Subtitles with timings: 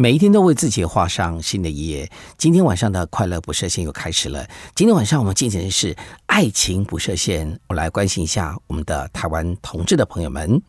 [0.00, 2.08] 每一天都为自己画上新的一页。
[2.36, 4.48] 今天晚上的快乐不设限又开始了。
[4.76, 10.62] 今天晚上我们进行的是爱情不设限，我来关心一下我们的台湾同志的朋友们。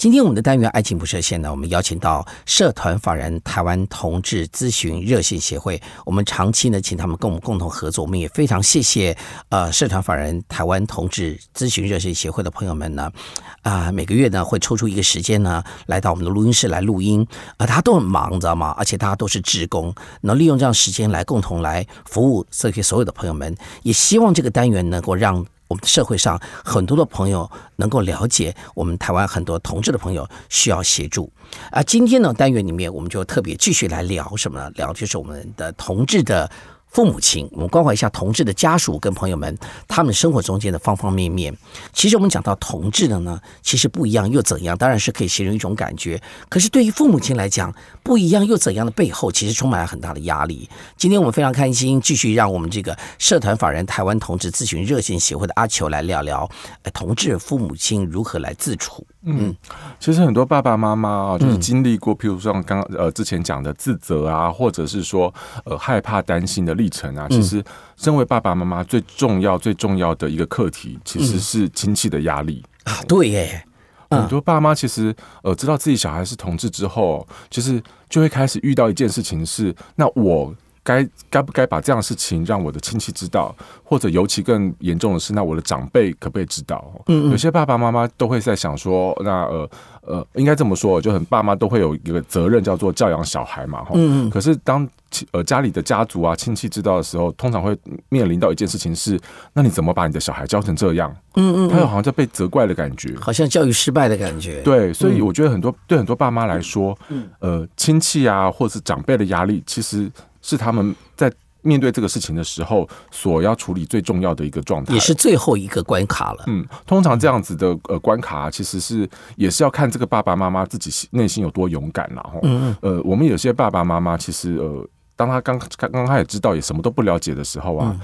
[0.00, 5.78] 今天我们的单元“爱情不设限”呢，我们邀请到社团法人台湾同志咨询热线协会。
[6.06, 8.02] 我们长期呢，请他们跟我们共同合作。
[8.02, 9.14] 我们也非常谢谢
[9.50, 13.12] 呃社团法人台湾同志咨询热线协会的朋友们呢，
[13.60, 17.20] 啊每个月呢会抽出一个时间呢，来到我们的录音室来录音。
[17.58, 18.74] 啊，大家都很忙，你知道吗？
[18.78, 23.54] 而且大家都是职工，能利用这样时间来共同来服务这些所有的朋友们。
[23.82, 25.44] 也希望这个单元能够让。
[25.70, 31.32] 我们社会上很多的朋友能够了解，我们台湾很多同志的朋友需要协助。
[31.70, 34.68] 啊，今天呢单元里面，我们就特别继续来聊什么呢？
[34.74, 36.50] 聊就是我们的同志的。
[36.90, 41.56] 父母亲，我们关怀一下同志的家属跟朋友们，他们生活中间的方方面面。
[41.92, 44.76] 其实我们讲到同志的呢，其实不一样又怎样？
[44.76, 46.20] 当然是可以形容一种感觉。
[46.48, 50.68] 可是对于父母亲来讲，不一样又怎样的背后，其实充满了很大的压力。
[50.96, 56.50] 今天我们非常开心，继续让我们这个社团法人台湾同志咨询热线协会的阿球来聊聊，
[56.92, 59.06] 同志父母亲如何来自处。
[59.22, 59.54] 嗯，
[60.00, 65.32] 其实很多爸爸妈妈啊，就是经历过，譬如说刚呃之前讲的自责啊，或者是说
[65.64, 67.26] 呃害怕、担心的历程啊。
[67.28, 67.62] 其实，
[67.96, 73.02] 身为爸爸妈妈最重要、最重要的一个课题，其实是亲戚的压力啊。
[73.06, 73.62] 对耶，
[74.08, 80.54] 很多爸妈其实呃知道自己小孩是同志之后，其实就会开始遇到一件事情是，那我。
[80.82, 83.54] 该该不该把这样的事情让我的亲戚知道，
[83.84, 86.92] 或者尤其更严重的是，那我的长辈可不可以知道？
[87.06, 89.70] 嗯，有些爸爸妈妈都会在想说，那呃
[90.02, 93.84] 呃，应该这么说，就很爸妈都会有一个责任，叫做教养小孩嘛。
[93.92, 94.30] 嗯嗯。
[94.30, 94.88] 可是当
[95.32, 97.76] 呃家里的家族啊亲戚知道的时候，通常会
[98.08, 99.20] 面临到一件事情是，
[99.52, 101.14] 那你怎么把你的小孩教成这样？
[101.34, 101.68] 嗯嗯。
[101.68, 104.62] 他有好像在被责怪的感觉，好像教育失败的感觉。
[104.62, 106.98] 对，所以我觉得很多对很多爸妈来说，
[107.40, 110.10] 呃，亲戚啊或者是长辈的压力，其实。
[110.42, 116.44] 是他们在面对这个事情的时候所要处理最重要的一个状态，也是最后一个关卡了。
[116.46, 122.76] 嗯，通常这样子的呃关卡，其实是也是要看这个爸爸妈妈自己内心有多勇敢然后，嗯嗯。
[122.80, 127.94] 呃，我们有些爸爸妈妈其实呃，当他刚刚刚开始知道也什么都不了解的时候啊，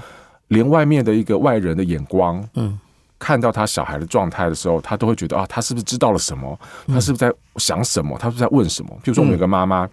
[0.49, 2.79] 连外面的一个外人的眼光，嗯，
[3.19, 6.59] 看到他小孩的状态的时候，他都会觉得啊，他是不是知道了什么？
[6.87, 8.17] 他是不是在想什么？
[8.17, 8.89] 他是不是在问什么？
[9.03, 9.87] 比如说，我们有个妈妈。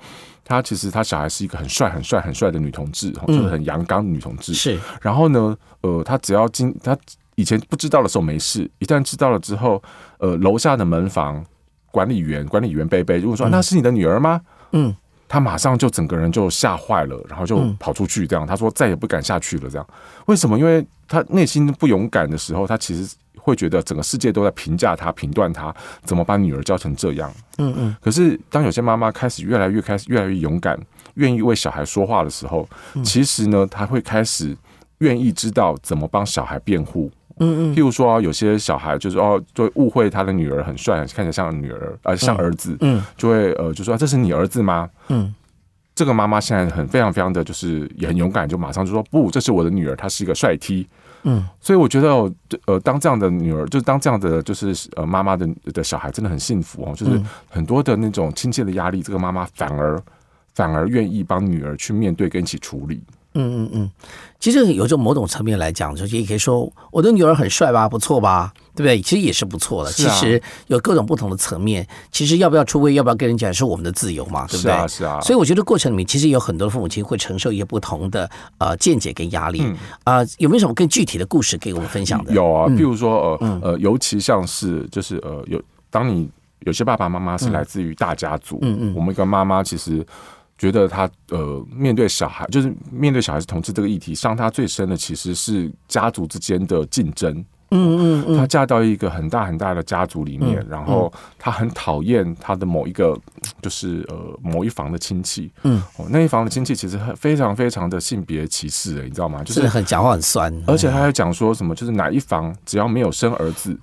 [0.47, 4.53] 她其实她小孩是一个很帅、很帅、很帅的女同志，就是很阳刚的女同志。
[4.53, 6.95] 是，然后呢，呃，她只要经她
[7.35, 9.83] 以前不知道的时候没事，一旦知道了之后，
[10.19, 11.43] 呃，楼下的门房
[11.91, 14.39] 管理员管理员贝贝如果说那是你的女儿吗？
[14.73, 14.95] 嗯，
[15.35, 19.69] 他马上就整个人就吓坏了，然后就跑出去，这样他说再也不敢下去了。
[19.69, 19.85] 这样
[20.27, 20.57] 为什么？
[20.57, 23.17] 因为他内心不勇敢的时候，他其实。
[23.37, 27.31] 会觉得整个世界都在评价他、评断他，怎么把女儿教成这样？
[27.59, 27.95] 嗯嗯。
[28.01, 30.81] 可是当有些妈妈开始越来越开始越来越勇敢，
[31.17, 32.67] 愿意为小孩说话的时候，
[33.05, 34.57] 其实呢，他会开始
[34.99, 37.11] 愿意知道怎么帮小孩辩护。
[37.39, 37.75] 嗯嗯。
[37.75, 42.77] 譬如说，有些小孩就是哦，就误会他的女儿很帅，看起来像女儿，呃，像儿子。
[42.81, 43.03] 嗯。
[43.17, 44.89] 就会呃，就说这是你儿子吗？
[45.09, 45.35] 嗯。
[45.95, 50.87] 这个妈妈现在很非常非常的就是也很勇敢，就马上就说不，这是我的女儿，她是一个帅 T。
[51.27, 52.09] 嗯，所以我觉得，
[52.67, 56.93] 呃，当这样的女儿，就是当这样的，就是呃，妈妈的的小孩，真的很幸福哦。
[56.95, 57.19] 就是
[57.49, 59.99] 很多的那种亲切的压力，这个妈妈反而
[60.55, 63.01] 反而愿意帮女儿去面对跟一起处理。
[63.35, 63.91] 嗯嗯嗯，
[64.39, 69.01] 其实有种某种层面来讲，就也可以说我的女儿很帅吧，不错吧，对不对？
[69.03, 69.91] 其实也是不错的。
[69.91, 71.87] 其实有各种不同的层面。
[72.13, 74.63] 其实要不要出位，要不要跟人讲，是我们的自由嘛，对不对？
[74.63, 75.21] 是啊，是啊。
[75.21, 79.65] 所以我觉得过程里面，其实有很多父母亲会承受一些不同的呃见解跟压力
[80.05, 80.21] 啊。
[80.39, 82.33] 有没有什么更具体的故事给我们分享的？
[82.33, 86.31] 有啊，比如说呃呃，尤其像是就是呃有当你
[86.61, 90.07] 有些爸爸妈妈是来自于大家族，嗯嗯，我们一个妈妈其实。
[90.65, 97.45] 觉得他呃，面对小孩，就是面对小孩是同志这个议题，伤他最深的其实是家族之间的竞争。
[97.71, 103.19] 嗯嗯嗯，她嫁到一个很大很大的家族里面，然后她很讨厌她的某一个，
[103.61, 105.51] 就是呃某一房的亲戚。
[105.65, 109.43] 嗯，哦，那一房的亲戚其实非常非常的性别歧视的，你知道吗？
[109.43, 113.77] 就是很讲话很酸，而且他还讲说什么，就是哪一房只要没有生儿子，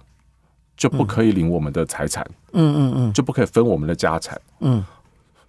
[0.77, 2.25] 就不可以领我们的财产。
[2.53, 4.39] 嗯嗯嗯，就不可以分我们的家产。
[4.61, 4.83] 嗯。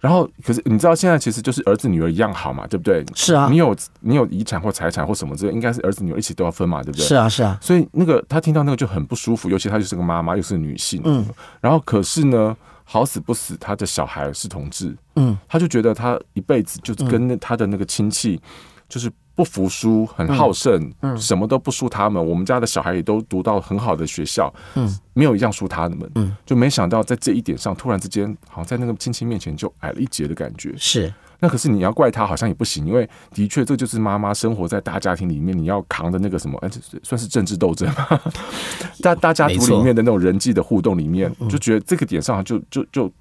[0.03, 3.05] 然后，可是你知道，现在其实就是儿子女儿一样好嘛，对不对？
[3.15, 7.05] 是啊，你有你有遗产或财产或什么之类，应该是儿子女儿一起都要分嘛，对不对？
[7.07, 7.57] 是啊，是啊。
[7.61, 11.01] 所以那个他听到那个就很不舒服，尤其他就是个妈妈，又是女性。
[11.05, 11.25] 嗯。
[11.61, 12.53] 然后，可是呢，
[12.83, 14.93] 好死不死，他的小孩是同志。
[15.15, 15.37] 嗯。
[15.47, 18.41] 他就觉得他一辈子就跟那他的那个亲戚，
[18.89, 22.23] 就是不服输，很好胜，嗯，什么都不输他们。
[22.23, 30.73] 我们家的小孩也都读到很好的学校，嗯，没有一样输他们，嗯，就没想到在这一点上，突然之间，好像在那个亲戚面前就矮了一截的感觉。
[30.77, 36.69] 是，那可是你要怪他，好像也不行，因为的确这就是妈妈生活在大家庭里面，你要扛的那个什么，哎，
[37.01, 38.21] 算是政治斗争嘛。
[39.01, 43.11] 大大家族里面的那种人际的互动里面，就觉得这个点上就就就。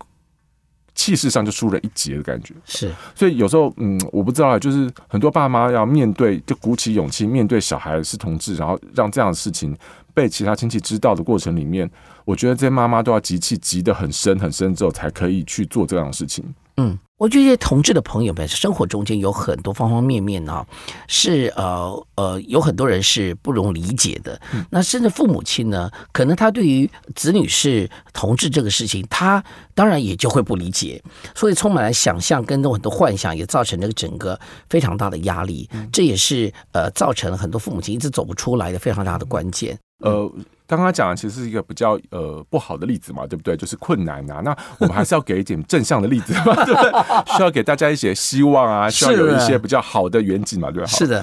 [0.95, 9.75] 气势上就输了一截的感觉，是，所以有时候，嗯，我不知道，就是很多爸妈要面对，就鼓起勇气面对小孩是同志，然后让这样的事情
[10.15, 11.91] 被其他亲戚知道的过程里面，
[12.25, 16.45] 我觉得这些妈妈都要集气集得很深很深之后，才可以去做这样的事情。
[16.77, 16.99] 嗯。
[17.19, 20.67] 我觉得同志的朋友们，生活中间有很多方方面面呢，
[21.07, 24.41] 是呃呃，有很多人是不容理解的。
[24.71, 31.01] 那甚至父母亲呢，可能他对于子女是同志这个事情，他当然也就会不理解，
[31.33, 34.37] 所以充满了想象跟很多幻想，也造成这个整个
[34.69, 35.71] 非常大的压力。
[35.93, 39.79] 这也是呃造成了很多父母亲一直走不出来的非常大的关键。
[40.03, 40.33] 呃。
[40.65, 43.55] 刚刚讲的其实是一个比较呃不好的例子嘛，对不对？
[43.55, 44.41] 就是困难啊。
[44.43, 47.37] 那我们还是要给一点正向的例子嘛， 对不对？
[47.37, 50.87] 需要给大家一些希望啊，需要有一些比较好的远景嘛，对吧？
[50.89, 51.23] 是的。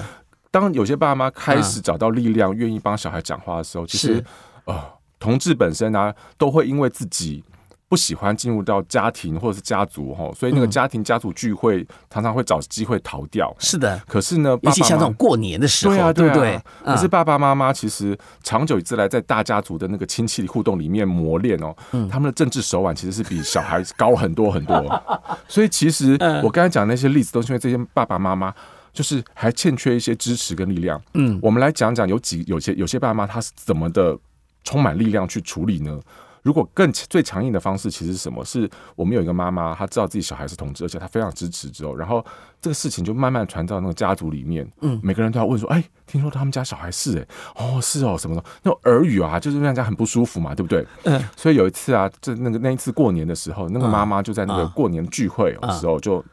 [0.52, 4.24] 当有些爸妈开始找到力量，愿意帮小孩讲话的时候，其实
[4.66, 4.86] 啊，
[5.18, 7.42] 同志本身呢，都会因为自己。
[7.90, 13.52] 不喜欢进入到家庭或者是家族哈，所以那个家庭家族聚会常常会找机会逃掉。
[13.58, 16.62] 是的，可是呢，尤其像这种过年的时候，对不对？
[16.84, 21.74] 可是爸爸妈妈其实长久以来在大家族的那个亲戚互动里面磨练哦，
[22.08, 24.80] 他们的政治手腕其实是比小孩高很多很多。
[25.48, 28.54] 所以其实我刚才讲那些例子，都是因为这些爸爸妈妈
[28.92, 31.02] 就是还欠缺一些支持跟力量。
[31.14, 34.16] 嗯，我们来讲讲有几有些有些爸妈他是怎么的
[34.62, 35.98] 充满力量去处理呢？
[36.42, 38.44] 如果更最强硬的方式，其实是什么？
[38.44, 42.24] 是我们有一个妈妈，她知道自己小孩是同志，而且她非常支持之后，然后
[42.60, 44.66] 这个事情就慢慢传到那个家族里面。
[44.80, 47.18] 嗯，每个人都要问说：“哎，听说他们家小孩是？
[47.18, 47.26] 哎，
[47.56, 48.42] 哦，是哦，什么的？
[48.62, 51.22] 那种耳语啊，就是让人家很不舒服嘛，对不对？”嗯。
[51.36, 56.24] 所以有一次啊，这那个那一次过年的时候，那个妈妈就在那个过年聚会的时候，就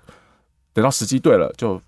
[0.74, 1.81] 等到时机对了，就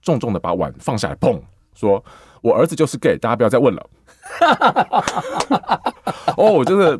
[0.00, 1.38] 重重的把碗放下来，砰，
[1.74, 2.02] 说
[2.40, 3.86] ：“我儿子就是 gay，大家不要再问了。”
[6.36, 6.98] 哦，我真的。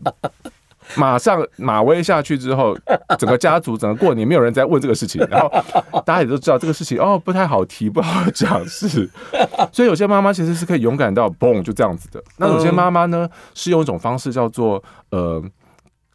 [0.95, 2.77] 马上马威下去之后，
[3.19, 5.51] 整个家族整个过年没有人在问这个事情，然后
[6.07, 9.09] 大家也都知道这个事情哦不太好提不好讲是，
[9.73, 15.43] 所以有些妈妈其实是可以勇敢到嘣就这样子的，那有些妈妈呢是用一种方式叫做呃。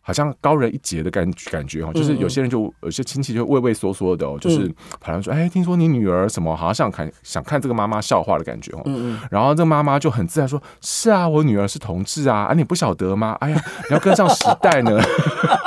[0.02, 8.84] 好像高人一截的感感觉哈，就是有些人就有些亲戚就畏畏缩缩的哦，就是好像说，哎，听说你女儿什么，好像想看想看这个妈妈笑话的感觉哦。
[9.30, 13.38] 然后这个妈妈就很自然说：“是啊，我女儿是同志啊，啊，你不晓得吗？
[13.42, 15.00] 哎呀，你要跟上时代呢。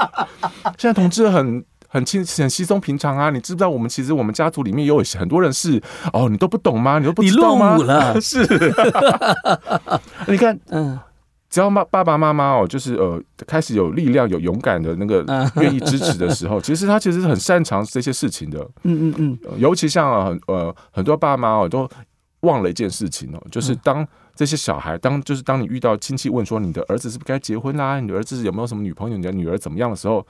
[0.77, 3.71] 现在同志很很轻很稀松平常啊，你知不知道？
[3.71, 5.81] 我们其实我们家族里面有很多人是
[6.13, 6.99] 哦，你都不懂吗？
[6.99, 7.79] 你都不知道吗？
[8.21, 8.45] 是。
[10.27, 10.99] 你看，嗯。
[11.55, 15.25] 只要妈爸爸妈妈哦，就是呃，开始有力量、有勇敢的那个
[15.63, 18.59] 愿意支持的时候， 其实他其实是很擅长这些事情的。
[18.83, 19.59] 嗯嗯嗯。
[19.61, 21.89] 尤其像很呃很多爸妈哦，都
[22.41, 24.05] 忘了一件事情哦，就是当
[24.35, 30.27] 这些小孩，当就是当你遇到亲戚问说你的儿子是不是该结婚啦，你的儿子有没有什么女朋友，你的女儿怎么样的时候。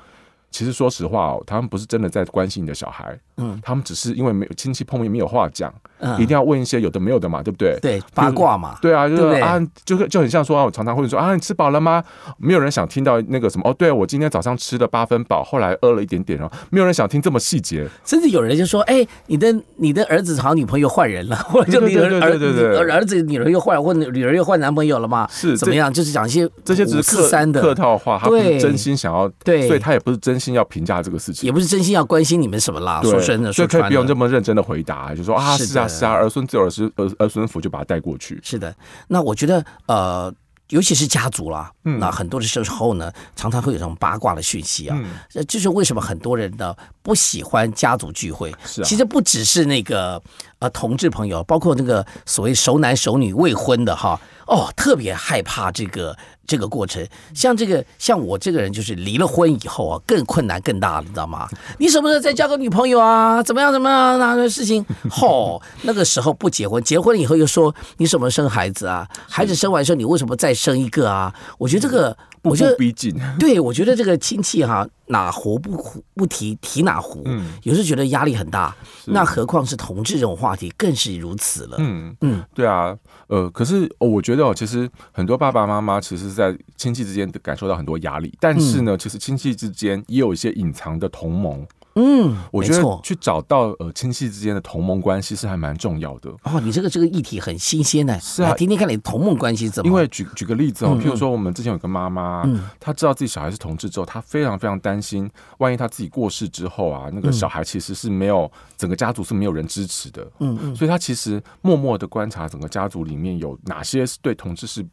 [0.54, 7.76] 其实说实话哦，他们不是真的在关心你的小孩，嗯，他们只是因为没有亲戚碰面没有话讲，嗯，一定要问一些有的没有的嘛，对不对？
[7.82, 12.04] 对，八卦嘛，对啊，就是啊，就就很像说啊，我常常会说啊，你吃饱了吗？
[12.38, 25.26] 没有人想听到那个什么哦，对我今天早上吃了八分饱，后来饿了一点点哦，没有人想听这么细节，甚至有人就说，哎，你的你的儿子好女朋友换人了，或者就你儿儿儿儿子女儿又换或女儿又换男朋友了嘛？
[25.32, 25.92] 是怎么样？
[25.92, 31.46] 就是讲一些这些只是客客套话，他不是真心想要，对，所以他也不是真心要评价这个事情。
[31.46, 38.38] 也不是真心要关心你们什么啦，说真的，所以可以不用这么认真的回答，就说啊，是啊，是啊，儿孙自有儿孙儿儿孙福，就把他带过去。
[38.42, 38.74] 是的，
[39.08, 40.32] 那我觉得呃，
[40.68, 44.98] 尤其是家族啦，那很多的时候呢，常常会有这种八卦的讯息啊，
[45.30, 46.74] 这就是为什么很多人呢
[47.04, 48.52] 不喜欢家族聚会。
[48.66, 50.20] 是，其实不只是那个
[50.58, 54.18] 呃同志朋友，包括那个所谓熟男熟女未婚的哈，
[54.48, 56.16] 哦，特别害怕这个。
[56.46, 57.02] 这个过程，
[57.34, 61.48] 像这个，像我这个人，就是离了婚以后啊，更困难更大了，你知道吗？
[61.78, 63.42] 你什么时候再交个女朋友啊？
[63.42, 63.72] 怎么样？
[63.72, 64.18] 怎么样？
[64.18, 69.08] 那个事情， 吼，那个时候不结婚，结婚了以后又说你什么生孩子啊？
[69.26, 71.34] 孩子生完之后，你为什么再生一个啊？
[71.56, 72.14] 我觉得这个。
[72.44, 75.82] 我就逼近， 对我觉得这个亲戚哈哪壶不
[76.14, 78.74] 不提提哪壶，嗯，有时候觉得压力很大，
[79.06, 81.76] 那何况是同志这种话题更是如此了。
[81.80, 82.96] 嗯嗯，对啊，
[83.28, 91.66] 呃，可是我觉得哦，其实很多爸爸妈妈其实，在亲戚之间感受到很多压力，但是呢，其实亲戚之间也有一些隐藏的同盟。
[91.96, 96.30] 嗯，我觉得去找到呃亲戚之间的同盟关系是还蛮重要的。
[96.42, 98.50] 哦，你这个这个议题很新鲜呢，是啊。
[98.50, 99.88] 来听听看你的同盟关系怎么？
[99.88, 102.60] 因为举举个例子哦，嗯譬如说我们之前有个妈妈，嗯。
[102.80, 110.76] 她知道自己小孩是同志之后，她非常非常担心，万一她自己过世之后啊，那个小孩其实是没有整个家族是没有人支持的，嗯嗯。
[110.76, 114.84] 所以她其实默默的观察整个家族里面有哪些是对同志是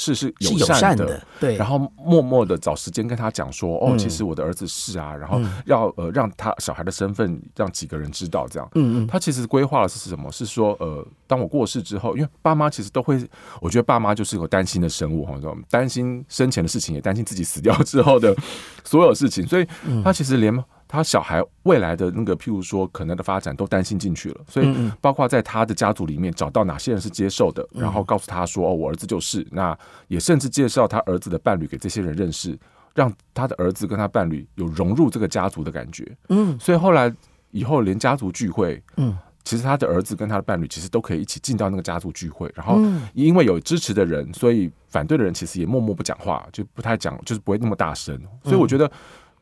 [0.00, 1.20] 是是是友友善的。
[1.38, 3.98] 对，然后默默的找时间跟他讲说，哦，嗯。
[3.98, 8.66] 其实我的儿子是啊，然后要呃让他小孩的身份让几个人知道，这样。
[8.76, 9.06] 嗯嗯。
[9.06, 10.32] 他其实规划的是什么？
[10.32, 13.22] 是说，呃，当我过世之后，因为爸妈其实都会，
[13.60, 18.34] 我觉得爸妈就是有担心的生物哈，这种担心生前的事情，也担心自己死掉之后的
[18.84, 20.02] 所有事情，所以嗯。
[20.02, 29.78] 他其实连他小孩未来的那个，譬如说可能的发展都担心进去了，所以嗯包括在他的家族里面找到哪些人是接受的，然后告诉他说，哦，我儿子就是，那
[30.08, 32.58] 也甚至介绍他儿子的伴侣给这些人认识，
[32.92, 36.04] 让他的儿子跟他伴侣有融入这个家族的感觉。
[36.28, 37.14] 嗯所以后来
[37.52, 48.20] 以后连家族聚会，嗯其实他的儿子跟他的伴侣其实都可以一起进到那个家族聚会，然后嗯因为有支持的人，所以反对的人其实也默默不讲话，就不太讲，就是不会那么大声。
[48.42, 48.90] 所以我觉得。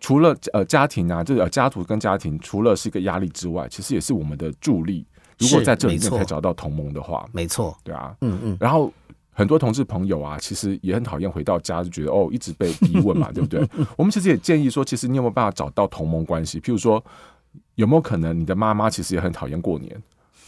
[0.00, 5.07] 除了呃家庭啊，就是呃家族跟家庭，除了是一个压力之外，其实也是我们的助力。
[5.38, 8.14] 如果在这里面可以找到同盟的话，没错，对啊。
[8.21, 8.93] 嗯嗯然后
[9.31, 13.64] 很多同志朋友啊，其实也很讨厌回到家就觉得哦，一直被逼问嘛， 对不对？
[13.97, 16.61] 我们其实也建议说，其实你有没有办法找到同盟关系？
[16.61, 17.02] 譬如说，
[17.76, 20.02] 有没有可能你的妈妈其实也很讨厌过年？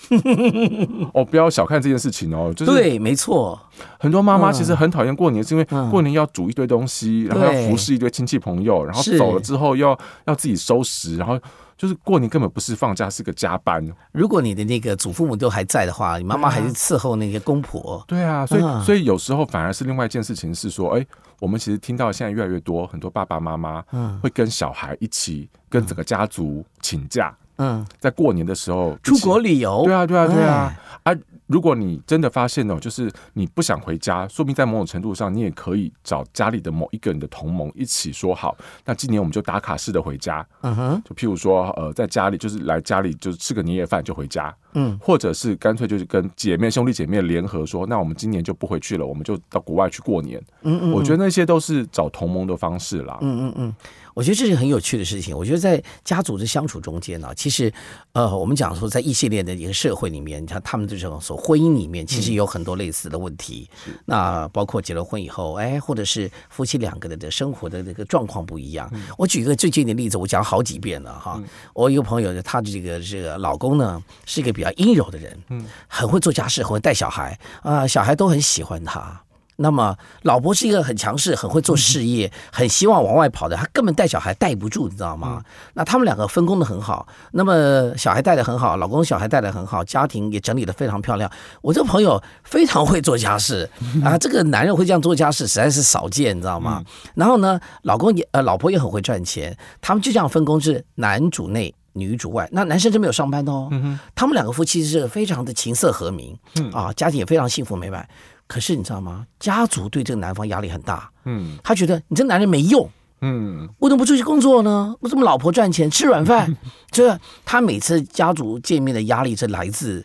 [1.14, 3.58] 哦，不要小看这件事情哦，就是对，没错，
[3.98, 4.52] 很多妈妈嗯。
[4.52, 5.90] 其实很讨厌过年，是因为嗯。
[5.90, 11.38] 过年要煮一堆东西，然后要服侍一堆亲戚朋友，然后走了之后要要自己收拾，然后
[11.76, 13.86] 就是过年根本不是放假，是个加班。
[14.12, 18.82] 如果你的那个祖父母都还在的话，你妈妈还是伺候那个公婆，对啊，所以、嗯。
[18.82, 21.06] 所以有时候反而是另外一件事情是说，哎，
[21.40, 24.18] 我们其实听到现在越来越多，很多爸爸妈妈嗯。
[24.20, 30.74] 会跟小孩一起跟整个家族请假，嗯，在过年的时候出国旅游，对啊，对啊，对啊。
[31.04, 31.12] 哎。
[31.12, 31.18] 啊，
[31.50, 50.40] 如果你真的发现哦，就是你不想回家，说明在某种程度上，你也可以找家里的某一个人的同盟一起说好，那今年我们就打卡式的回家，嗯哼，就譬如说，呃，在家里就是来家里就是吃个年夜饭就回家，嗯，或者是干脆就是跟姐妹兄弟姐妹联合说，那我们今年就不回去了，我们就到国外去过年。
[50.62, 53.18] 嗯嗯，我觉得那些都是找同盟的方式啦。
[53.22, 53.74] 嗯嗯嗯，
[54.14, 55.36] 我觉得这是很有趣的事情。
[55.36, 57.72] 我觉得在家族的相处中间呢、其实
[58.12, 63.68] 呃，我们讲说在一系列的一个社会里面，你看他们这种所婚姻里面，其实有很多类似的问题。
[64.04, 68.90] 那包括结了婚以后，哎，或者是夫妻两个人的生活的这个状况不一样。
[69.16, 71.42] 我举一个最近的例子，我讲好几遍了哈。
[71.72, 79.22] 我一个朋友，她的这个这个老公呢，是一个比较阴柔的人，嗯，很会做家事，很会带小孩啊、小孩都很喜欢他。
[79.62, 85.44] 那么，老婆是一个很强势、很会做事业、很希望往外跑的，她根本带小孩带不住，你知道吗？
[85.74, 91.30] 那他们两个分工的很好，那么小孩带的很好，老公小孩带的很好，家庭也整理的非常漂亮。
[91.60, 93.68] 我这个朋友非常会做家事
[94.02, 96.82] 啊，这个男人会这样做家事实在是少见，你知道吗？
[97.14, 101.74] 然后呢，老公也呃，老婆也很会赚钱，他们就这样分工是男主内。
[101.94, 103.68] 女主外，那男生是没有上班的哦。
[104.14, 106.38] 他们两个夫妻是非常的琴瑟和鸣，
[106.72, 108.08] 啊，家庭也非常幸福美满。
[108.50, 109.24] 可是你知道吗？
[109.38, 112.90] 家族对这个男方压力很大，嗯他觉得你这男人没用，
[113.20, 114.92] 嗯，我怎么不出去工作呢？
[114.98, 116.56] 我怎么老婆赚钱吃软饭？
[116.90, 120.04] 这他每次家族见面的压力是来自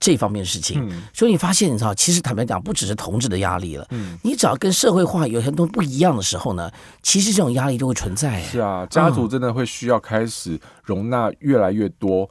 [0.00, 0.90] 这方面的事情。
[1.12, 3.86] 所以你发现，你知道，其实坦白讲，不只是同志的压力了。
[3.90, 6.68] 嗯你只要跟社会化有很多不一样的时候呢，
[7.00, 8.42] 其实这种压力就会存在。
[8.42, 12.28] 是啊，家族真的会需要开始容纳越来越多。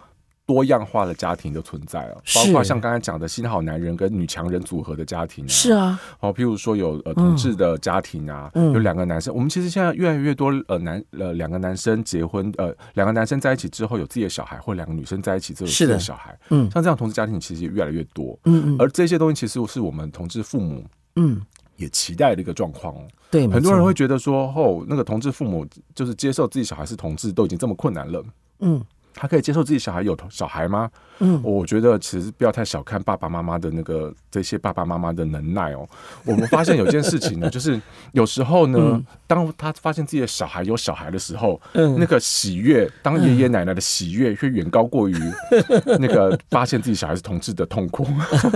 [0.53, 8.72] 多样化的家庭的存在啊，包括像刚才讲的新好男人跟女强人组合的家庭啊，是啊，哦，譬如说有呃同志的家庭啊，嗯。
[8.74, 16.69] 有两个男生，我们其实现在越来越多呃男呃两个男生结婚，呃两个男生在一起之后有自己的小孩，或两个女生在一起之后有自己的的小孩，嗯。
[16.72, 18.75] 像这样同志家庭其实也越来越多，嗯嗯。
[18.79, 20.83] 而这些东西其实是我们同志父母
[21.15, 21.41] 嗯，
[21.77, 23.07] 也期待的一个状况哦。
[23.29, 28.24] 对，很多人会觉得说，哦，那个同志父母就是接受自己小孩是同志都已经这么困难了，
[28.60, 28.83] 嗯
[29.13, 30.89] 他可以接受自己小孩有小孩吗？
[31.20, 35.88] 嗯，我觉得其实不要太小看爸爸妈妈的那个这些爸爸妈妈的能耐哦。
[36.25, 37.79] 我们发现有件事情呢， 就是
[38.13, 45.15] 有时候呢，当他发现自己的小孩有小孩的时候，嗯那个喜悦，当爷爷奶奶的喜悦会远高过于
[46.00, 48.08] 那个发现自己小孩是同志的痛苦。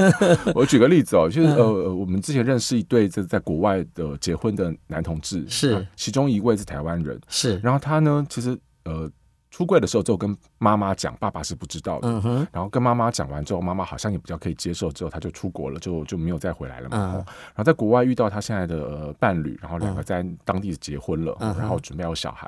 [0.56, 9.10] 我举个例子哦，就是呃，我们之前认识一对在在国外的结婚的男同志，是啊其中一位是台湾人，是然后他呢，其实呃。
[9.58, 12.08] 出柜的时候，就跟妈妈讲，爸爸是不知道的。
[12.52, 16.98] 然后跟妈妈讲完之后，妈妈好像也比较可以接受，之后他就出国了，就就没有再回来了嘛。
[17.26, 22.48] 然后在国外遇到他现在的伴侣，然后两个在当地结婚了，然后准备要小孩。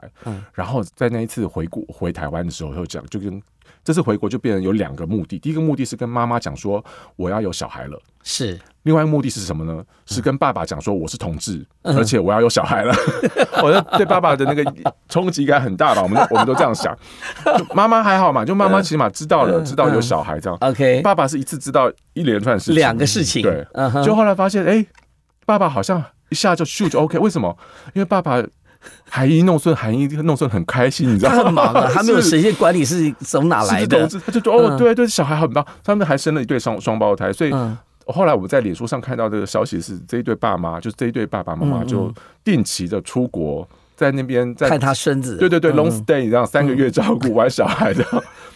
[0.53, 3.41] 然后在那一次回国回台湾的时候，就讲就跟。
[3.83, 6.83] 这次回国就变成有两个目的，第一个目的是跟妈妈讲说
[7.15, 9.83] 我要有小孩了，是另外一个目的是什么呢？
[10.05, 12.93] 是跟爸爸讲说我是同志，而且我要有小孩了。
[13.63, 14.63] 我觉得对爸爸的那个
[15.07, 16.01] 冲击感很大吧？
[16.01, 16.97] 我们我们都这样想。
[17.73, 18.45] 妈妈还好嘛？
[18.45, 20.57] 就妈妈起码知道了，知道有小孩这样。
[20.61, 23.41] OK，爸爸是一次知道一连串事情，两个事情。
[23.41, 23.65] 对，
[24.03, 24.85] 就后来发现，哎，
[25.45, 27.57] 爸爸好像一下就秀就 OK，为什么？
[27.93, 28.43] 因为爸爸。
[29.09, 31.37] 含义弄孙，海英弄孙很开心，你知道吗？
[31.37, 34.07] 他很忙啊， 他没有时间管理是从哪来的。
[34.25, 37.31] 他就说哦，对对，小孩很棒，他们还生了一对双双胞胎。
[37.33, 37.51] 所以
[38.05, 45.37] 后来我们在脸书上看到这个消息是，这一对爸妈，就是这一对爸爸妈妈就定期的出国，在那边在看他孙子。
[45.37, 48.03] 对对对，long stay，这样三个月照顾完小孩的。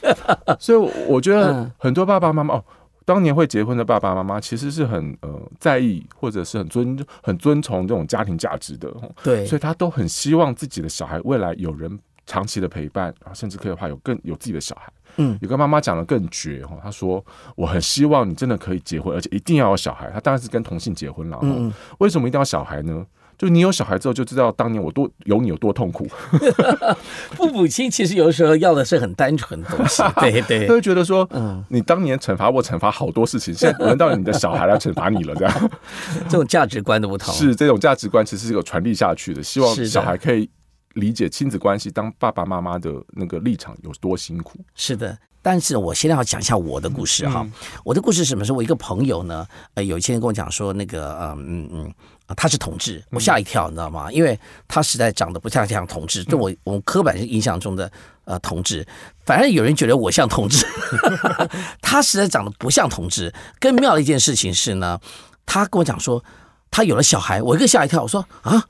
[0.60, 2.64] 所以我觉得很多爸爸妈妈哦。
[3.06, 8.94] 当年会结婚的爸爸妈妈，其实是很呃在意，或者是很尊很尊崇这种家庭价值的，
[9.24, 14.92] 对，所以他都很希望自己的小孩未来有人长期的陪伴，然后甚至可以的话有更有自己的小孩。
[15.18, 17.24] 嗯，有个妈妈讲的更绝哈，她说
[17.56, 20.10] 我很希望你真的可以结婚，而且一定要有小孩。
[20.12, 23.06] 她当然是跟同性结婚了，嗯，为什么一定要小孩呢？
[23.44, 26.08] 就你有小孩之后，就知道当年我多有你有多痛苦。
[27.36, 35.70] 父母亲其实有的时候要的是很单纯的东西，对 对，会觉得说，嗯，你当年惩罚我，惩罚好多事情，现在轮到你的小孩来惩罚你了，这样，
[36.30, 40.50] 这种价值观的不同，是这种价值观其实是有传递下去的，希望小孩可以
[40.94, 44.58] 理解亲子关系，当爸爸妈妈的那个立场有多辛苦。
[44.74, 45.18] 是的。
[45.46, 47.46] 但是我现在要讲一下我的故事哈，
[47.84, 48.46] 我的故事是什么？
[48.46, 51.94] 是我一个朋友呢，呃，有一些人跟我讲说，那个，嗯嗯嗯，
[52.36, 54.12] 他是同志，我吓一跳，你知道吗？
[54.12, 57.92] 因为他实在长得不像像同志，就我我们刻板印象中的
[58.26, 58.86] 呃同志，
[59.26, 60.66] 反正有人觉得我像同志，
[61.82, 63.34] 他实在长得不像同志。
[63.60, 65.00] 更妙的一件事情是呢，
[65.46, 66.24] 他跟我讲说
[66.72, 68.64] 他有了小孩，我一个吓一跳，我说啊，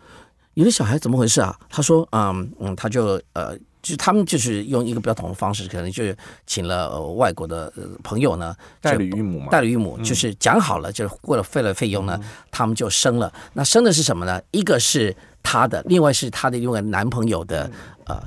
[0.56, 1.58] 有了小孩怎么回事啊？
[1.70, 3.58] 他说，嗯嗯，他就呃。
[3.84, 7.72] 就他们就是用一个比较同的方式，可能就是请了外国的
[8.02, 12.18] 朋友呢，代理育母嘛，代理育母就是讲好了，就是过了费了费用呢，
[12.50, 13.32] 他们就生了。
[13.54, 14.42] 那生的是什么呢？
[14.52, 15.13] 一个是
[15.44, 17.70] 他的，另外是他的另外男朋友的
[18.06, 18.24] 呃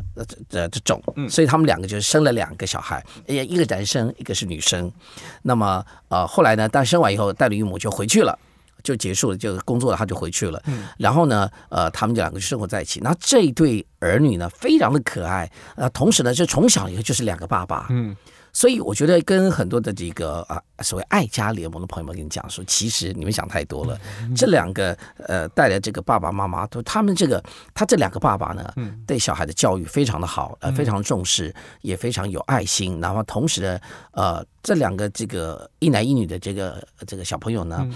[0.49, 4.93] 这这种，所以他们两个就是生了两个小孩，一个男生，一个是女生。
[5.41, 8.39] 那么呃后来呢，但生完以后，代理育母就回去了。
[8.87, 10.63] 就结束了，就工作了，他就回去了。
[10.67, 13.01] 嗯然后呢，呃，他们两个就生活在一起。
[13.03, 15.51] 那这一对儿女呢，非常的可爱。
[15.75, 17.89] 呃，同时呢，就从小以后就是两个爸爸。
[17.91, 18.17] 嗯，
[18.53, 23.99] 所以我觉得跟很多的这个啊，所谓爱家联盟的朋友们跟你讲说，其实你们想太多了。
[24.37, 24.97] 这两个
[25.27, 27.43] 呃，带来这个爸爸妈妈，都他们这个
[27.75, 28.73] 他这两个爸爸呢，
[29.07, 33.01] 对小孩的教育非常的好，呃，非常重视，也非常有爱心。
[33.01, 33.79] 然后同时呢，
[34.13, 37.87] 呃，这两个这个一男一女的这个这个小朋友呢。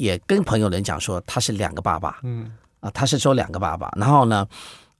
[0.00, 2.50] 也跟朋友人讲说他是两个爸爸，嗯。
[2.80, 4.48] 啊，他是说两个爸爸，然后呢，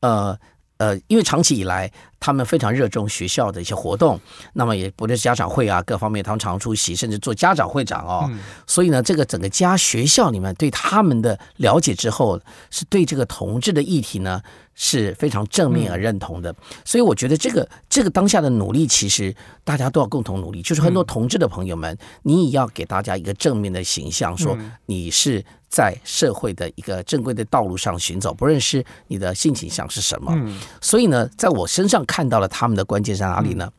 [0.00, 0.38] 呃
[0.76, 4.20] 呃，因为长期以来他们非常热衷学校的一些活动，
[4.52, 8.30] 那么也不论是家长会啊各方面，他们常出席，甚至做家长会长哦，
[8.66, 12.38] 所以呢，这个整个家学校里面对他们的了解之后，
[12.70, 14.40] 是对这个同志的议题呢。
[14.82, 16.54] 是非常正面而认同的，
[16.86, 20.62] 所以我觉得这个这个当下的努力，其实大家都要共同努力。
[20.62, 24.56] 就是很多同志的朋友们，你也要给大家一个正面的形象，说
[24.86, 30.32] 你是在社会的一个正规的道路上行走，不论是你的性倾向是什么。
[30.80, 33.70] 所以呢，在我身上看到了他们的关键在哪里呢？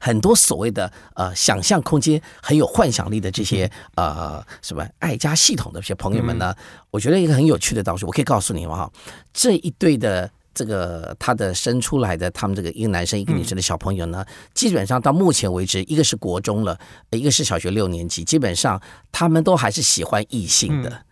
[0.00, 6.52] 很多所谓的呃想象空间很有幻想力的这些呃什么爱家系统的这些朋友们呢，
[6.90, 8.90] 我觉得一个很有趣的道理，我可以告诉你们哈，
[9.32, 16.76] 这一对的这个他的生出来的他们这个一个男生一个女生的小朋友呢，基本上到目前为止，一个是国中了，
[17.10, 18.80] 一个是小学六年级，基本上
[19.12, 21.02] 他们都还是喜欢异性的。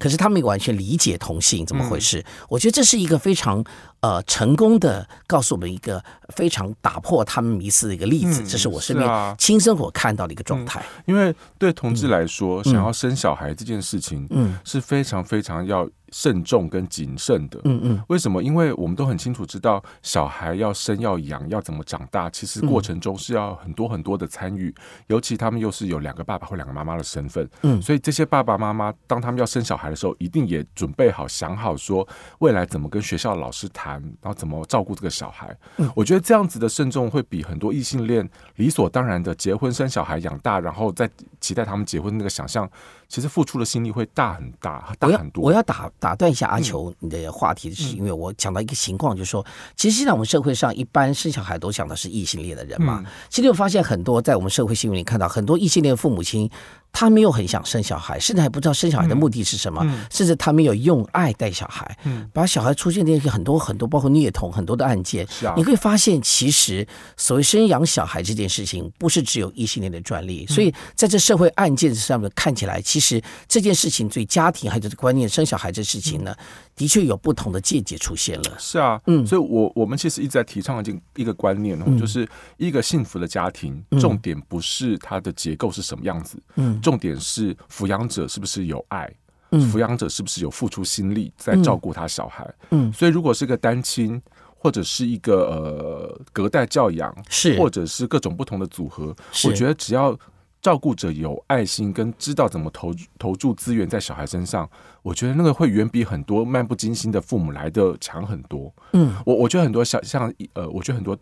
[0.00, 2.24] 可是他们完全理解同性怎么回事？
[2.48, 3.64] 我觉得这是一个非常
[4.00, 8.42] 呃成功的告诉我们一个非常打破他们迷思的一个例子。
[8.46, 10.84] 这是我身边亲生我看到的一个状态。
[11.06, 15.88] 因为对同志来说，想要生小孩这件事情，嗯，是非常非常要。
[16.12, 18.42] 慎重跟谨慎的，嗯嗯，为什么？
[18.42, 24.74] 因为我们都很清楚知道，小孩要生要养要怎么长大，其实过程中是要很多很多的参与，
[25.06, 32.04] 尤其他们又是有两个爸爸或两个妈妈的身份，嗯，所以这些爸爸妈妈当他们要生小孩的时候，一定也准备好想好说
[32.40, 33.89] 未来怎么跟学校老师谈，
[34.20, 35.56] 然后怎么照顾这个小孩。
[35.94, 41.08] 我觉得这样子的慎重会比很多异性恋理所当然的结婚生小孩养大，然后再
[41.40, 42.70] 期待他们结婚那个想象。
[43.10, 45.44] 其实付出的心力会大很大，大很多。
[45.44, 49.44] 我要打打断一下阿球你的话题，是因为我讲到一个情况，就是说，
[49.76, 53.04] 其实现在我们社会上一般生小孩都想的是异性恋的人嘛。
[53.28, 56.48] 其实我发现很多在我们社会新闻里看到很多异性恋父母亲。
[56.92, 61.96] 他没有很想生小孩，甚至还不知道生小孩的目的是什么，甚至他没有用爱带小孩，
[62.32, 65.24] 把小孩出现那些很多很多，包括虐童很多的案件。
[65.56, 66.84] 你会发现，其实
[67.16, 70.44] 所谓生养小孩这件事情，不是只有异性恋的专利。
[70.48, 76.34] 所以在这社会案件上面看起来，其实这件事情对家庭还是观念生小孩这事情呢，
[76.76, 78.56] 的确有不同的见解出现了。
[78.58, 86.78] 是啊，嗯，所以我我们其实一直在提倡一一个观念哦，就是一个幸福的家庭，重点不是它的结构是什么样子，嗯。
[86.80, 89.10] 重点是抚养者是不是有爱，
[89.50, 92.52] 抚养者是不是有付出心力在照顾他小孩。
[92.70, 94.20] 嗯，所以如果是个单亲，
[94.56, 97.58] 或者是一个呃隔代教养，是。
[97.58, 100.18] 或者是各种不同的组合，我觉得只要
[100.60, 104.68] 照顾者有爱心跟知道怎么投投注资源在小孩身上，
[105.02, 108.72] 我觉得那个会远比很多漫不经心的父母来的强很多。
[108.92, 111.16] 嗯，我我觉得很多小像呃，我觉得很多。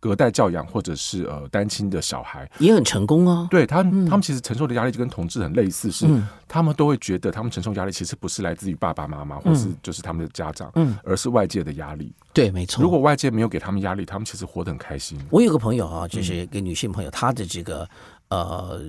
[0.00, 3.46] 隔代教养或者是呃单亲的小孩也很成功啊。
[3.48, 6.04] 对他，他们其实承受的压力就跟同志很类似，是
[6.48, 12.12] 他们都会觉得他们承受压力其实不是来自于爸爸妈妈，或是就是他们的家长，嗯，而是外界的压力。
[12.32, 12.82] 对，没错。
[12.82, 15.16] 如果外界没有给他们压力，他们其实活得很开心。
[15.30, 17.88] 我有个朋友啊，就是一个女性朋友，她的这个
[18.32, 18.80] 呃，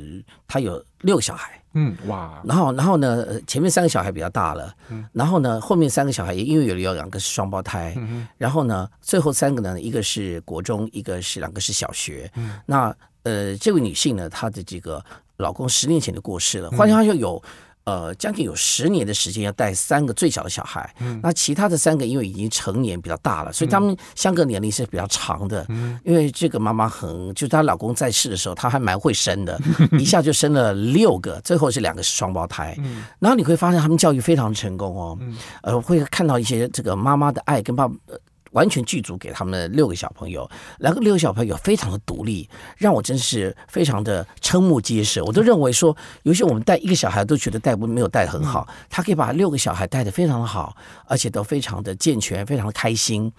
[0.48, 1.60] 他有六个小孩。
[1.76, 15.04] 嗯哇，然后然后呢，前面三个小孩比较大了，嗯，然后呢，后面三个小孩也因为有有两个是双胞胎，嗯然后呢，最后三个呢，一个是国中，一个是两个是小学，嗯，那呃，这位女性呢，她的这个
[15.38, 17.42] 老公十年前就过世了，换句话说有。
[17.86, 25.66] 呃，将近有十年的时间要带三个最小的小孩，那其他的三个因为已经成年比较大了，所以他们相隔年龄是比较长的。
[26.04, 29.60] 因为这个妈妈很，就她老公在世的时候，她还蛮会生的，
[30.00, 32.78] 一下就生了六个，最后是两个是双胞胎。
[33.20, 35.20] 然后你会发现他们教育非常成功哦，
[35.64, 37.90] 呃，会看到一些这个妈妈的爱跟爸。
[38.54, 45.24] 完全剧组给他们六个小朋友，然后六个小朋友非常的独立，让我真是非常的瞠目结舌。
[45.26, 53.32] 我都认为说，尤其我们带一个小孩都觉得带不没有带很好，他可以把六个小孩带的非常的好，而且都非常的健全，非常的开心。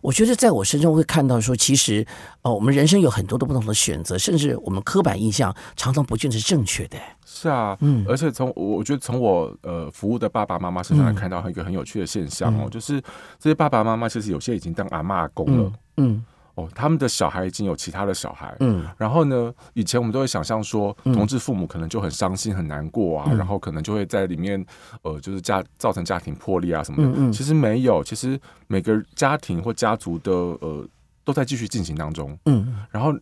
[0.00, 2.06] 我觉得在我身上会看到说，其实
[2.42, 6.96] 哦，我们人生有很多的不同的选择，甚至我们刻板印象常常不见得是正确的。
[7.32, 13.00] 是啊，嗯，而且从我觉得从我呃服务的爸爸妈妈身上来看到一个很有趣的现象哦，就是
[13.38, 16.24] 这些爸爸妈妈其实有些已经当阿妈公了，嗯，
[16.56, 24.62] 哦，他们的小孩已经有其他的小孩，嗯，然后呢，以前我们都会想象说，同志父母可能就很伤心很难过啊，然后可能就会在里面
[25.02, 27.32] 呃，就是家造成家庭破裂啊什么的，嗯。
[27.32, 30.84] 其实没有，其实每个家庭或家族的呃
[31.24, 33.14] 都在继续进行当中，嗯，然后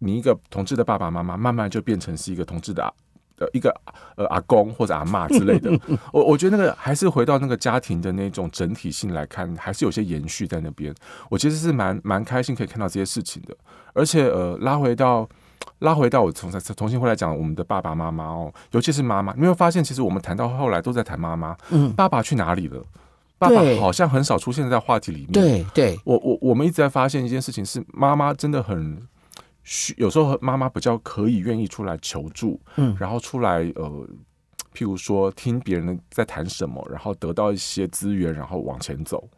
[0.00, 2.94] 你一个同志的爸爸妈妈，慢慢就变成是一个同志的。
[3.44, 3.74] 的一个
[4.16, 5.70] 呃阿公或者阿妈之类的，
[6.12, 10.94] 我我觉得那个还是回到那个家庭的那种整体性来看，还是有些延续在那边。
[11.28, 13.54] 我其实是蛮蛮开心可以看到这些事情的，
[13.92, 15.28] 而且呃拉回到
[15.80, 22.82] 拉回到我重重新回来讲我们的爸爸妈妈哦，尤其是妈妈，你没有发现其实我们谈到后来都在谈妈妈，嗯，爸爸去哪里了？
[23.38, 25.32] 爸爸好像很少出现在话题里面。
[25.32, 29.06] 对对，我我我们一直在发现一件事情是妈妈真的很。
[29.64, 34.08] 需有时候妈妈比较可以愿意出来求助，嗯，然后出来呃，
[34.74, 39.28] 譬如说听别人在谈什么，然后得到一些资源，然后往前走。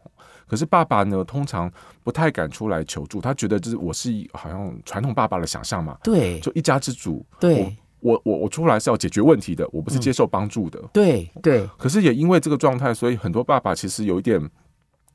[0.45, 1.71] 可是爸爸呢，通常
[2.03, 11.67] 不太敢出来求助，他觉得就是我是好像传统爸爸的想象嘛，对，就一家之主，对，我我我出来是要解决问题的，我不是接受帮助的，对对。
[11.77, 14.41] 可是也因为这个状态，所以很多爸爸其实有一点，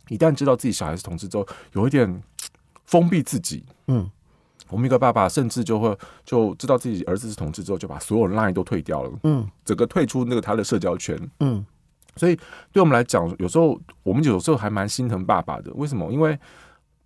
[0.09, 2.23] 一旦知道自己小孩是同志之后，有一点
[2.85, 4.11] 封闭自己，嗯。
[4.73, 11.65] 我们一个爸爸甚至就会就知道自己儿子是同志之后，就把所有 line 都退掉了，嗯，整个退出那个他的社交圈，嗯，
[12.17, 12.35] 所以
[12.73, 15.71] 对我们来讲，有时候我们有时候还蛮心疼爸爸的。
[15.75, 16.11] 为什么？
[16.11, 16.39] 因为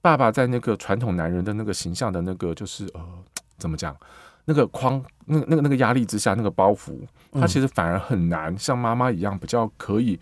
[0.00, 3.00] 爸爸在那个传统男人的那个形象的那个就是呃，
[3.59, 3.94] 怎么讲？
[4.44, 7.00] 那个框，那个那个那个压力之下，那个包袱，
[7.33, 10.16] 他其实反而很难像妈妈一样比较可以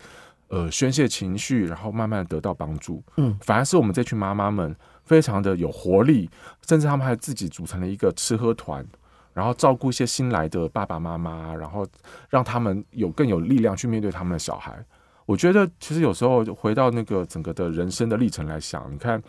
[0.47, 3.03] 呃宣泄情绪，然后慢慢得到帮助。
[3.17, 4.75] 嗯，反而是我们这群妈妈们。
[5.05, 6.29] 非常的有活力，
[6.67, 8.85] 甚至他们还自己组成了一个吃喝团，
[9.33, 11.85] 然后照顾一些新来的爸爸妈妈，然后
[12.29, 14.83] 让他们有更有力量去面对他们的小孩。
[15.25, 19.21] 我觉得其实有时候回到那个整个的人生的历程来想，你看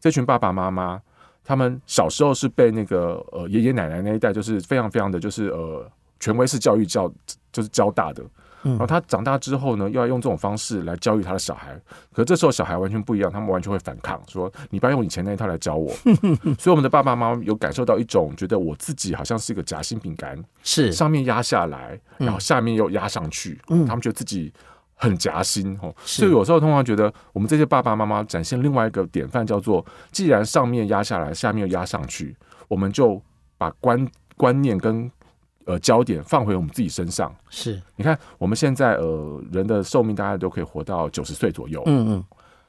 [0.00, 1.00] 这群爸爸妈妈，
[1.44, 5.86] 他们小时候是被那个呃爷爷奶奶那一代就是非常非常的就是呃
[6.18, 7.12] 权威式教育教
[7.52, 8.24] 就是教大的，
[8.64, 11.78] 然后他长大之后呢，又要用这种方式来教育他的小孩。
[12.12, 15.92] 可这时候小孩完全不一样，他们完全会反抗，说你不要用以前那一套来教我。
[16.58, 24.52] 所以我们的爸爸妈妈有感受到一种觉得我自己好像是一个夹心饼干，是上面压下来，然后下面又压上去，他们觉得自己
[24.94, 25.94] 很夹心哦。
[26.04, 32.34] 所以有时候通常觉得我们这些爸爸妈妈展现另外一个典范，叫做既然上面压下来，下面又压上去，
[32.68, 33.20] 我们就
[33.58, 35.10] 把观观念跟
[35.66, 37.34] 呃焦点放回我们自己身上。
[37.48, 42.24] 是，你看我们现在呃人的寿命大概都可以活到九十岁左右，嗯嗯，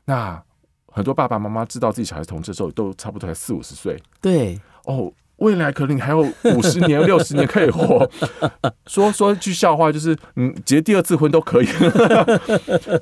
[0.05, 0.43] 那
[0.87, 5.11] 很多爸爸妈妈知道自己小孩是同志的时候，都差不多才四五十岁对，哦。
[5.39, 8.09] 未来可能你还有五十年、六十年可以活。
[8.87, 11.65] 说说一句笑话，就是嗯，结第二次婚都可以。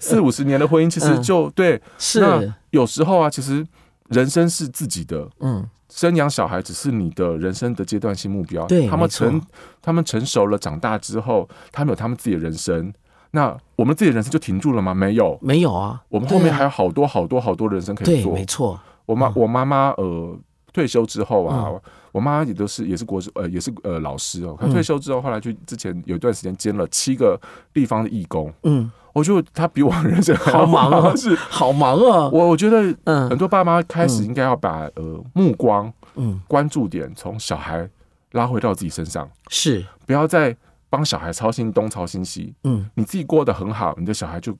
[0.01, 1.79] 四五十年的婚姻，其实就对。
[1.99, 3.63] 是那有时候啊，其实
[4.09, 5.63] 人生是自己的，嗯，
[5.95, 8.65] 生养小孩只是你的人生的阶段性目标。
[8.65, 9.39] 对他们成
[9.79, 12.91] 他们成熟了，长大之后，他们有他们自己的人生。
[13.31, 14.93] 那我们自己的人生就停住了吗？
[14.93, 18.33] 没有，没有啊，我们后面还有好多好多好多人生可以对，做。
[18.33, 20.35] 没错，我妈我妈妈呃
[20.73, 21.81] 退休之后啊，嗯。
[22.11, 24.55] 我妈也都是也是国呃也是呃老师哦。
[24.59, 24.71] 她嗯。
[24.73, 27.39] 退休之后，后来就之前有一段时间兼了七个
[27.73, 28.53] 地方的义工。
[28.63, 33.29] 嗯，我觉得她比我人生好忙啊 是好忙啊，我我觉得嗯。
[33.29, 37.89] 很嗯多爸妈开始应该要把呃目光嗯，关注点从小孩
[38.33, 40.55] 拉回到自己身上，是，不要再
[40.89, 42.53] 帮小孩操心东操心西。
[42.63, 44.55] 嗯，你自己过得很好，你的小孩就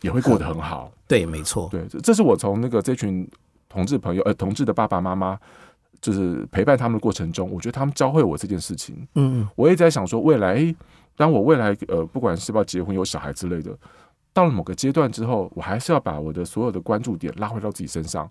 [0.00, 0.90] 也会过得很好。
[1.06, 3.28] 对，没错，对，这这是我从那个这群
[3.74, 5.36] 同志朋友，呃，同志的爸爸妈妈，
[6.00, 8.96] 就是陪伴他们的过程中，我觉得他们教会我这件事情。
[9.16, 10.72] 嗯嗯，我也在想说，未来，
[11.16, 13.76] 当我未来呃，不管是不要结婚、有小孩之类的，
[14.32, 18.30] 到了某个阶段之后，我还是要把我的所有的关注点拉回到自己身上。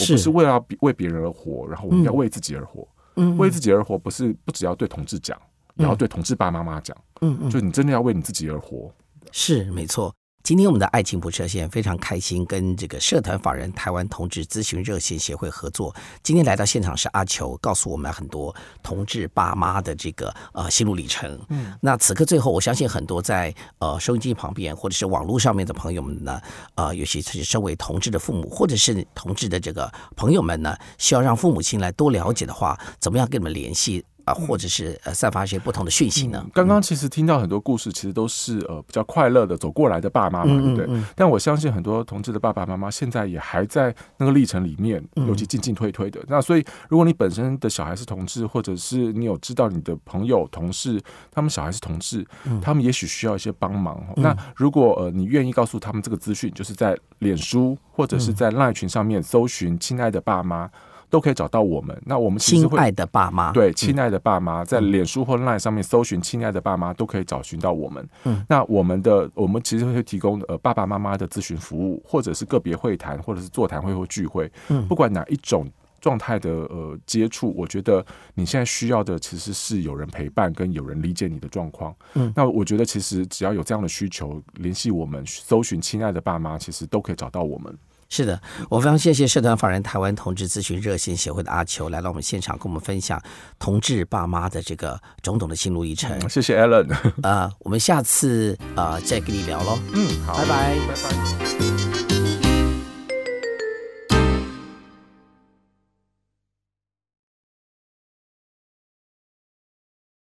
[0.00, 2.86] 我不是为了要为别人而活，然后我们要为自己而活。
[3.16, 5.36] 嗯为自己而活，不是不只要对同志讲，
[5.76, 8.90] 也要对同志爸妈妈讲，嗯嗯，就你真的要为你自己而活。
[9.30, 10.12] 是没错。
[10.50, 15.94] 今天我们的爱情不设限，非常开心跟这个社团法人台湾同志咨询热线协会合作。
[16.24, 21.38] 今天来到现场是阿球，告诉我们很多同志爸妈的这个呃心路历程。
[21.50, 26.40] 嗯，那此刻最后，我相信很多在呃收音机旁边或者是网络上面的朋友们呢，
[26.74, 36.44] 呃，尤其是身为同志的父母或者是同志的这个朋友们呢，需要让父母亲来多了解的话，怎么样跟你们联系啊、或者是呃散发一些不同的讯息呢？
[36.54, 40.86] 刚刚其实听到很多故事，其实都是呃比较快乐的走过来的爸妈嘛，嗯对不对？
[40.86, 46.20] 嗯嗯但我相信很多同志的爸爸妈妈现在也还在那个历程里面，嗯尤其进进退退的。
[46.28, 54.02] 那所以，如果你本身的小孩是同志，或者是你有知道你的朋友、同事他们小孩是同志，嗯他们也许需要一些帮忙。
[54.16, 60.70] 那如果呃你愿意告诉他们这个资讯，就是在脸书或者嗯是在赖群上面搜寻“亲爱的爸妈”，
[61.10, 62.00] 都可以找到我们。
[62.06, 68.08] 那我们亲爱的爸妈，对，亲爱的爸妈，在脸书或 LINE 上面搜寻“亲爱的爸妈”，都可以找寻到我们。
[68.24, 74.50] 嗯，那我们的我们其实会提供呃爸爸妈妈的咨询服务，或者是个别会谈，或者是座谈会或聚会。
[74.68, 75.68] 嗯不管哪一种
[76.00, 81.94] 状态的呃接触，我觉得你现在需要的其实是有人陪伴，跟有人理解你的状况。
[82.14, 87.76] 嗯，那我觉得其实只要有这样的需求，联系我们，搜寻“亲爱的爸妈”，其实都可以找到我们。
[88.10, 93.22] 是的，我非常谢谢社团法人台湾同志咨询热线协会的阿球来到我们现场，跟我们分享
[93.58, 96.28] 同志爸妈的这个种种的心路历程。
[96.28, 96.92] 谢谢 Alan。
[97.22, 99.78] 呃， 我们下次呃再跟你聊喽。
[99.94, 101.69] 嗯，好，拜拜拜拜。